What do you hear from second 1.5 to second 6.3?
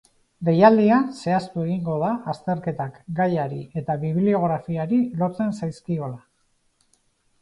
egingo da azterketak gaiari eta bibliografiari lotzen zaizkiola.